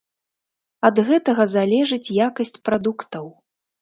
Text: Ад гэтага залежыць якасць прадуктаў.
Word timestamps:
Ад 0.87 1.01
гэтага 1.09 1.47
залежыць 1.57 2.13
якасць 2.27 2.57
прадуктаў. 2.71 3.25